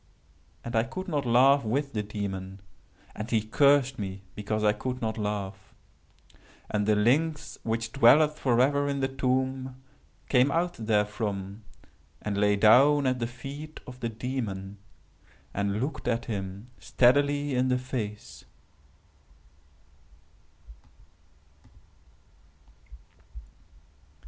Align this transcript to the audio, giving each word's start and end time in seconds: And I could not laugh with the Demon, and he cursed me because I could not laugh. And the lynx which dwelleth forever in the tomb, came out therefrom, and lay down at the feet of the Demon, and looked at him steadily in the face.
And 0.65 0.75
I 0.75 0.81
could 0.81 1.07
not 1.07 1.27
laugh 1.27 1.63
with 1.63 1.93
the 1.93 2.01
Demon, 2.01 2.59
and 3.15 3.29
he 3.29 3.39
cursed 3.43 3.99
me 3.99 4.23
because 4.33 4.63
I 4.63 4.73
could 4.73 4.99
not 4.99 5.15
laugh. 5.15 5.75
And 6.71 6.87
the 6.87 6.95
lynx 6.95 7.59
which 7.61 7.91
dwelleth 7.91 8.39
forever 8.39 8.87
in 8.89 9.01
the 9.01 9.07
tomb, 9.07 9.75
came 10.27 10.49
out 10.49 10.73
therefrom, 10.77 11.61
and 12.19 12.35
lay 12.35 12.55
down 12.55 13.05
at 13.05 13.19
the 13.19 13.27
feet 13.27 13.79
of 13.85 13.99
the 13.99 14.09
Demon, 14.09 14.79
and 15.53 15.79
looked 15.79 16.07
at 16.07 16.25
him 16.25 16.71
steadily 16.79 17.53
in 17.53 17.67
the 17.67 17.77
face. 17.77 18.45